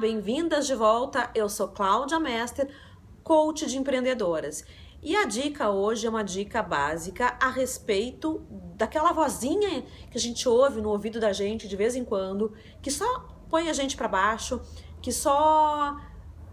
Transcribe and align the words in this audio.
bem-vindas 0.00 0.66
de 0.66 0.74
volta. 0.74 1.30
Eu 1.34 1.46
sou 1.46 1.68
Cláudia 1.68 2.18
Mester, 2.18 2.72
coach 3.22 3.66
de 3.66 3.76
empreendedoras. 3.76 4.64
E 5.02 5.14
a 5.14 5.26
dica 5.26 5.68
hoje 5.68 6.06
é 6.06 6.10
uma 6.10 6.24
dica 6.24 6.62
básica 6.62 7.36
a 7.38 7.50
respeito 7.50 8.42
daquela 8.76 9.12
vozinha 9.12 9.82
que 10.10 10.16
a 10.16 10.20
gente 10.20 10.48
ouve 10.48 10.80
no 10.80 10.88
ouvido 10.88 11.20
da 11.20 11.34
gente 11.34 11.68
de 11.68 11.76
vez 11.76 11.94
em 11.94 12.04
quando, 12.04 12.54
que 12.80 12.90
só 12.90 13.28
põe 13.50 13.68
a 13.68 13.74
gente 13.74 13.94
para 13.94 14.08
baixo, 14.08 14.62
que 15.02 15.12
só 15.12 15.94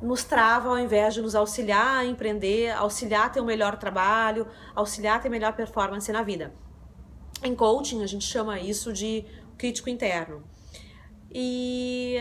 nos 0.01 0.25
trava 0.25 0.67
ao 0.67 0.77
invés 0.77 1.13
de 1.13 1.21
nos 1.21 1.33
auxiliar 1.33 1.99
a 1.99 2.05
empreender, 2.05 2.71
auxiliar 2.71 3.27
a 3.27 3.29
ter 3.29 3.39
um 3.39 3.45
melhor 3.45 3.77
trabalho, 3.77 4.45
auxiliar 4.75 5.15
a 5.15 5.19
ter 5.19 5.29
melhor 5.29 5.53
performance 5.53 6.11
na 6.11 6.21
vida. 6.21 6.53
Em 7.41 7.55
coaching, 7.55 8.03
a 8.03 8.07
gente 8.07 8.25
chama 8.25 8.59
isso 8.59 8.91
de 8.91 9.23
crítico 9.57 9.89
interno. 9.89 10.43
E 11.31 12.17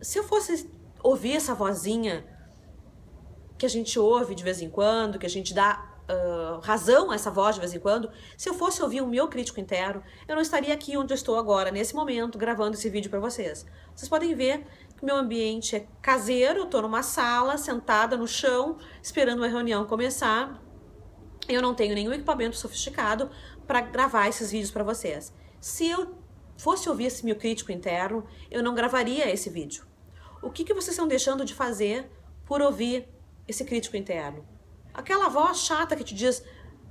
se 0.00 0.18
eu 0.18 0.24
fosse 0.24 0.70
ouvir 1.02 1.36
essa 1.36 1.54
vozinha 1.54 2.24
que 3.58 3.66
a 3.66 3.68
gente 3.68 3.98
ouve 3.98 4.34
de 4.34 4.42
vez 4.42 4.60
em 4.62 4.70
quando, 4.70 5.18
que 5.18 5.26
a 5.26 5.30
gente 5.30 5.52
dá 5.52 5.90
uh, 6.10 6.60
razão 6.60 7.10
a 7.10 7.14
essa 7.14 7.30
voz 7.30 7.54
de 7.54 7.60
vez 7.60 7.74
em 7.74 7.78
quando, 7.78 8.10
se 8.36 8.48
eu 8.48 8.54
fosse 8.54 8.82
ouvir 8.82 9.00
o 9.00 9.06
meu 9.06 9.28
crítico 9.28 9.60
interno, 9.60 10.02
eu 10.26 10.34
não 10.34 10.42
estaria 10.42 10.72
aqui 10.72 10.96
onde 10.96 11.12
eu 11.12 11.14
estou 11.14 11.38
agora, 11.38 11.70
nesse 11.70 11.94
momento, 11.94 12.38
gravando 12.38 12.74
esse 12.74 12.88
vídeo 12.88 13.10
para 13.10 13.20
vocês. 13.20 13.66
Vocês 13.94 14.08
podem 14.08 14.34
ver 14.34 14.66
que 14.96 15.04
meu 15.04 15.16
ambiente 15.16 15.76
é 15.76 15.86
caseiro, 16.00 16.60
eu 16.60 16.64
estou 16.64 16.82
numa 16.82 17.02
sala, 17.02 17.56
sentada 17.56 18.16
no 18.16 18.26
chão, 18.26 18.78
esperando 19.02 19.38
uma 19.38 19.48
reunião 19.48 19.84
começar. 19.84 20.62
Eu 21.48 21.60
não 21.60 21.74
tenho 21.74 21.94
nenhum 21.94 22.12
equipamento 22.12 22.56
sofisticado 22.56 23.30
para 23.66 23.80
gravar 23.80 24.28
esses 24.28 24.50
vídeos 24.50 24.70
para 24.70 24.84
vocês. 24.84 25.32
Se 25.60 25.88
eu 25.88 26.14
fosse 26.56 26.88
ouvir 26.88 27.06
esse 27.06 27.24
meu 27.24 27.36
crítico 27.36 27.72
interno, 27.72 28.24
eu 28.50 28.62
não 28.62 28.74
gravaria 28.74 29.30
esse 29.30 29.50
vídeo. 29.50 29.89
O 30.42 30.50
que, 30.50 30.64
que 30.64 30.74
vocês 30.74 30.90
estão 30.90 31.06
deixando 31.06 31.44
de 31.44 31.54
fazer 31.54 32.10
por 32.46 32.60
ouvir 32.62 33.08
esse 33.46 33.64
crítico 33.64 33.96
interno? 33.96 34.46
Aquela 34.94 35.28
voz 35.28 35.58
chata 35.58 35.94
que 35.94 36.04
te 36.04 36.14
diz: 36.14 36.42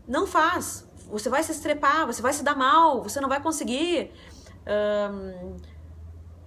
não 0.08 0.28
faz, 0.28 0.88
você 1.08 1.30
vai 1.30 1.44
se 1.44 1.52
estrepar, 1.52 2.06
você 2.06 2.22
vai 2.22 2.34
se 2.34 2.44
dar 2.44 2.56
mal, 2.56 3.02
você 3.02 3.20
não 3.20 3.28
vai 3.28 3.42
conseguir. 3.42 4.12
Um, 4.68 5.58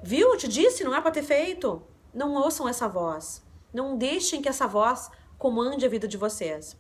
viu? 0.03 0.37
Te 0.37 0.47
disse, 0.47 0.85
não 0.85 0.95
é 0.95 1.01
para 1.01 1.11
ter 1.11 1.23
feito. 1.23 1.83
Não 2.15 2.35
ouçam 2.35 2.69
essa 2.69 2.89
voz. 2.89 3.43
Não 3.73 3.97
deixem 3.97 4.41
que 4.41 4.49
essa 4.49 4.67
voz 4.67 5.11
comande 5.39 5.85
a 5.85 5.89
vida 5.89 6.07
de 6.07 6.17
vocês. 6.17 6.77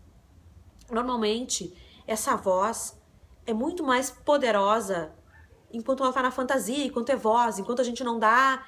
Normalmente, 0.90 1.74
essa 2.06 2.36
voz 2.36 3.00
é 3.46 3.52
muito 3.52 3.82
mais 3.82 4.10
poderosa 4.10 5.12
enquanto 5.72 6.00
ela 6.00 6.10
está 6.10 6.22
na 6.22 6.30
fantasia, 6.30 6.84
enquanto 6.84 7.10
é 7.10 7.16
voz, 7.16 7.58
enquanto 7.58 7.80
a 7.80 7.84
gente 7.84 8.04
não 8.04 8.18
dá 8.18 8.64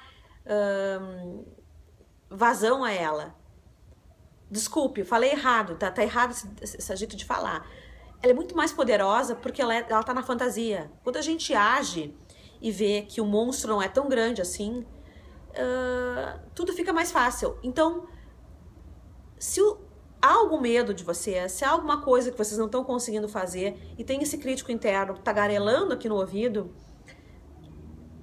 um, 0.47 1.45
vazão 2.29 2.83
a 2.83 2.91
ela. 2.91 3.35
Desculpe, 4.49 5.03
falei 5.03 5.31
errado, 5.31 5.75
tá, 5.75 5.89
tá 5.89 6.03
errado 6.03 6.31
esse, 6.31 6.77
esse, 6.77 6.95
jeito 6.95 7.15
de 7.15 7.25
falar. 7.25 7.67
Ela 8.21 8.31
é 8.31 8.35
muito 8.35 8.55
mais 8.55 8.71
poderosa 8.71 9.35
porque 9.35 9.61
ela, 9.61 9.75
é, 9.75 9.85
ela 9.89 10.03
tá 10.03 10.13
na 10.13 10.23
fantasia. 10.23 10.91
Quando 11.03 11.17
a 11.17 11.21
gente 11.21 11.53
age 11.53 12.15
e 12.61 12.71
vê 12.71 13.01
que 13.01 13.19
o 13.19 13.25
monstro 13.25 13.71
não 13.71 13.81
é 13.81 13.87
tão 13.87 14.07
grande 14.07 14.41
assim, 14.41 14.85
uh, 15.51 16.39
tudo 16.53 16.73
fica 16.73 16.93
mais 16.93 17.11
fácil. 17.11 17.57
Então, 17.63 18.07
se 19.37 19.61
o, 19.61 19.79
há 20.21 20.33
algum 20.33 20.59
medo 20.59 20.93
de 20.93 21.03
você, 21.03 21.47
se 21.49 21.65
há 21.65 21.69
alguma 21.69 22.01
coisa 22.01 22.31
que 22.31 22.37
vocês 22.37 22.57
não 22.57 22.67
estão 22.67 22.83
conseguindo 22.83 23.27
fazer 23.27 23.77
e 23.97 24.03
tem 24.03 24.21
esse 24.21 24.37
crítico 24.37 24.71
interno 24.71 25.17
tagarelando 25.17 25.93
aqui 25.93 26.07
no 26.07 26.15
ouvido, 26.15 26.73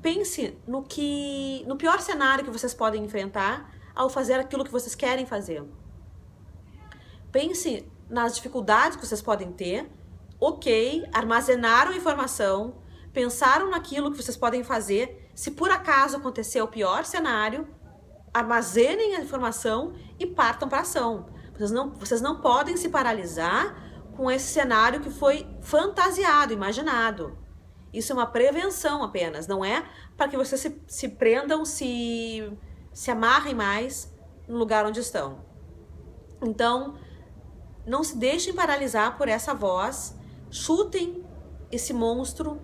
pense 0.03 0.59
no 0.67 0.83
que 0.83 1.65
no 1.67 1.77
pior 1.77 2.01
cenário 2.01 2.45
que 2.45 2.51
vocês 2.51 2.75
podem 2.75 3.05
enfrentar 3.05 3.73
ao 3.95 4.11
fazer 4.11 4.35
aquilo 4.35 4.65
que 4.65 4.73
vocês 4.73 4.95
querem 4.95 5.25
fazer. 5.25 5.65
Pense 7.31 7.91
nas 8.11 8.35
dificuldades 8.35 8.97
que 8.97 9.07
vocês 9.07 9.23
podem 9.23 9.53
ter. 9.53 9.91
Ok, 10.39 11.09
armazenaram 11.15 11.93
informação, 11.93 12.83
pensaram 13.13 13.71
naquilo 13.71 14.11
que 14.11 14.21
vocês 14.21 14.37
podem 14.37 14.65
fazer. 14.65 15.31
Se 15.35 15.53
por 15.53 15.71
acaso 15.71 16.17
acontecer 16.17 16.61
o 16.61 16.69
pior 16.69 17.05
cenário, 17.05 17.67
armazenem 18.35 19.17
a 19.17 19.21
informação 19.21 19.95
e 20.19 20.27
partam 20.27 20.69
para 20.69 20.81
ação. 20.81 21.27
Vocês 21.55 21.71
não, 21.71 21.91
vocês 21.93 22.21
não 22.21 22.41
podem 22.41 22.77
se 22.77 22.89
paralisar 22.89 23.77
com 24.17 24.31
esse 24.31 24.53
cenário 24.53 25.01
que 25.01 25.11
foi 25.11 25.47
fantasiado, 25.61 26.53
imaginado. 26.53 27.39
Isso 27.93 28.13
é 28.13 28.15
uma 28.15 28.27
prevenção 28.27 29.03
apenas, 29.03 29.47
não 29.47 29.65
é 29.65 29.85
para 30.17 30.29
que 30.29 30.37
vocês 30.37 30.61
se, 30.61 30.81
se 30.87 31.09
prendam, 31.09 31.65
se, 31.65 32.51
se 32.93 33.11
amarrem 33.11 33.55
mais 33.55 34.13
no 34.49 34.57
lugar 34.57 34.87
onde 34.87 35.01
estão. 35.01 35.45
Então, 36.43 36.95
não 37.87 38.03
se 38.03 38.17
deixem 38.17 38.55
paralisar 38.55 39.17
por 39.19 39.29
essa 39.29 39.53
voz, 39.53 40.17
chutem 40.51 41.25
esse 41.71 41.93
monstro 41.93 42.61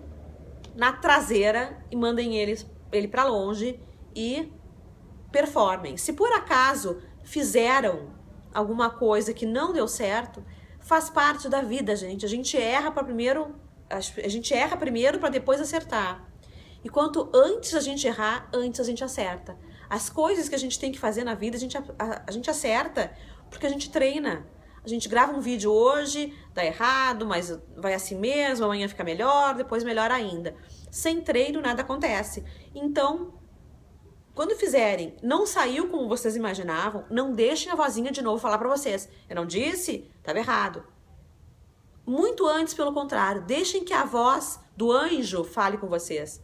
na 0.75 0.93
traseira 0.93 1.83
e 1.91 1.95
mandem 1.95 2.35
ele, 2.35 2.57
ele 2.91 3.07
para 3.07 3.25
longe 3.25 3.79
e 4.15 4.51
performem. 5.31 5.97
Se 5.97 6.13
por 6.13 6.31
acaso 6.31 7.01
fizeram 7.23 8.13
alguma 8.53 8.89
coisa 8.89 9.33
que 9.33 9.45
não 9.45 9.73
deu 9.73 9.87
certo, 9.87 10.43
faz 10.79 11.09
parte 11.09 11.47
da 11.49 11.61
vida, 11.61 11.95
gente. 11.95 12.25
A 12.25 12.29
gente 12.29 12.57
erra 12.57 12.91
para 12.91 13.03
primeiro 13.03 13.55
a 13.89 14.27
gente 14.27 14.53
erra 14.53 14.77
primeiro 14.77 15.19
para 15.19 15.29
depois 15.29 15.59
acertar. 15.59 16.27
E 16.83 16.89
quanto 16.89 17.29
antes 17.33 17.73
a 17.73 17.81
gente 17.81 18.07
errar, 18.07 18.49
antes 18.53 18.79
a 18.79 18.83
gente 18.83 19.03
acerta. 19.03 19.57
As 19.89 20.09
coisas 20.09 20.47
que 20.47 20.55
a 20.55 20.59
gente 20.59 20.79
tem 20.79 20.91
que 20.91 20.99
fazer 20.99 21.23
na 21.23 21.33
vida, 21.33 21.57
a 21.57 21.59
gente, 21.59 21.77
a, 21.77 21.83
a 22.25 22.31
gente 22.31 22.49
acerta 22.49 23.11
porque 23.49 23.65
a 23.65 23.69
gente 23.69 23.89
treina. 23.89 24.47
A 24.83 24.87
gente 24.87 25.09
grava 25.09 25.33
um 25.33 25.41
vídeo 25.41 25.71
hoje, 25.71 26.33
dá 26.53 26.63
errado, 26.63 27.25
mas 27.25 27.59
vai 27.75 27.93
assim 27.93 28.17
mesmo, 28.17 28.65
amanhã 28.65 28.87
fica 28.87 29.03
melhor, 29.03 29.55
depois 29.55 29.83
melhor 29.83 30.09
ainda. 30.09 30.55
Sem 30.89 31.19
treino, 31.21 31.61
nada 31.61 31.81
acontece. 31.81 32.45
Então, 32.73 33.33
quando 34.33 34.55
fizerem, 34.55 35.17
não 35.21 35.45
saiu 35.45 35.89
como 35.89 36.07
vocês 36.07 36.35
imaginavam, 36.35 37.03
não 37.09 37.33
deixem 37.33 37.71
a 37.71 37.75
vozinha 37.75 38.09
de 38.09 38.21
novo 38.21 38.41
falar 38.41 38.57
para 38.57 38.69
vocês. 38.69 39.09
Eu 39.27 39.35
não 39.35 39.45
disse? 39.45 40.09
Tava 40.23 40.39
errado. 40.39 40.85
Muito 42.09 42.47
antes, 42.47 42.73
pelo 42.73 42.91
contrário, 42.91 43.43
deixem 43.43 43.83
que 43.83 43.93
a 43.93 44.03
voz 44.03 44.59
do 44.75 44.91
anjo 44.91 45.43
fale 45.43 45.77
com 45.77 45.85
vocês. 45.85 46.43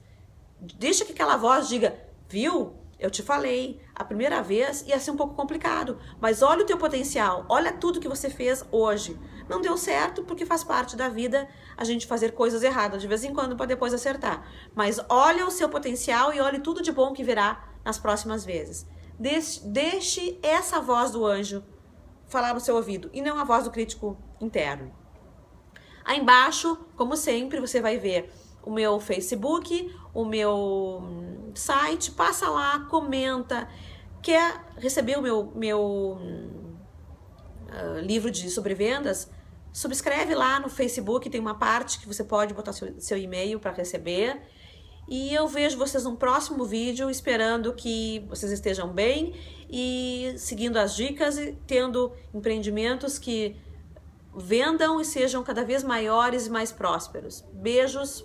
Deixa 0.61 1.03
que 1.03 1.11
aquela 1.11 1.37
voz 1.37 1.67
diga, 1.67 1.99
viu? 2.29 2.75
Eu 2.99 3.09
te 3.09 3.23
falei, 3.23 3.81
a 3.95 4.03
primeira 4.03 4.43
vez 4.43 4.83
ia 4.83 4.99
ser 4.99 5.09
um 5.09 5.17
pouco 5.17 5.33
complicado, 5.33 5.97
mas 6.21 6.43
olha 6.43 6.61
o 6.61 6.67
teu 6.67 6.77
potencial, 6.77 7.47
olha 7.49 7.73
tudo 7.73 7.99
que 7.99 8.07
você 8.07 8.29
fez 8.29 8.63
hoje. 8.71 9.19
Não 9.49 9.59
deu 9.59 9.75
certo 9.75 10.23
porque 10.23 10.45
faz 10.45 10.63
parte 10.63 10.95
da 10.95 11.09
vida 11.09 11.49
a 11.75 11.83
gente 11.83 12.05
fazer 12.05 12.33
coisas 12.33 12.61
erradas 12.61 13.01
de 13.01 13.07
vez 13.07 13.23
em 13.23 13.33
quando 13.33 13.55
para 13.55 13.65
depois 13.65 13.91
acertar. 13.91 14.47
Mas 14.75 14.99
olha 15.09 15.47
o 15.47 15.51
seu 15.51 15.67
potencial 15.67 16.31
e 16.31 16.39
olhe 16.39 16.59
tudo 16.59 16.83
de 16.83 16.91
bom 16.91 17.11
que 17.11 17.23
virá 17.23 17.67
nas 17.83 17.97
próximas 17.97 18.45
vezes. 18.45 18.85
Deixe, 19.17 19.61
deixe 19.65 20.39
essa 20.43 20.79
voz 20.79 21.09
do 21.09 21.25
anjo 21.25 21.63
falar 22.27 22.53
no 22.53 22.59
seu 22.59 22.75
ouvido 22.75 23.09
e 23.11 23.19
não 23.19 23.39
a 23.39 23.43
voz 23.43 23.63
do 23.63 23.71
crítico 23.71 24.15
interno. 24.39 25.03
Aí 26.05 26.19
embaixo, 26.19 26.77
como 26.95 27.17
sempre, 27.17 27.59
você 27.59 27.81
vai 27.81 27.97
ver 27.97 28.31
o 28.63 28.71
meu 28.71 28.99
Facebook, 28.99 29.91
o 30.13 30.23
meu 30.23 31.01
hum, 31.03 31.51
site, 31.55 32.11
passa 32.11 32.47
lá, 32.47 32.81
comenta, 32.89 33.67
quer 34.21 34.63
receber 34.77 35.17
o 35.17 35.21
meu, 35.21 35.51
meu 35.55 36.17
uh, 37.71 37.99
livro 38.01 38.29
de 38.29 38.49
sobrevendas, 38.51 39.31
subscreve 39.73 40.35
lá 40.35 40.59
no 40.59 40.69
Facebook, 40.69 41.27
tem 41.29 41.41
uma 41.41 41.55
parte 41.55 41.99
que 41.99 42.07
você 42.07 42.23
pode 42.23 42.53
botar 42.53 42.71
seu, 42.71 42.93
seu 42.99 43.17
e-mail 43.17 43.59
para 43.59 43.71
receber. 43.71 44.41
E 45.07 45.33
eu 45.33 45.47
vejo 45.47 45.77
vocês 45.77 46.03
no 46.03 46.15
próximo 46.17 46.65
vídeo, 46.65 47.09
esperando 47.11 47.73
que 47.73 48.25
vocês 48.27 48.51
estejam 48.51 48.89
bem 48.89 49.35
e 49.69 50.33
seguindo 50.37 50.77
as 50.77 50.95
dicas 50.95 51.37
e 51.37 51.55
tendo 51.67 52.11
empreendimentos 52.33 53.19
que 53.19 53.55
vendam 54.35 54.99
e 54.99 55.05
sejam 55.05 55.43
cada 55.43 55.63
vez 55.63 55.83
maiores 55.83 56.47
e 56.47 56.49
mais 56.49 56.71
prósperos. 56.71 57.43
Beijos, 57.53 58.23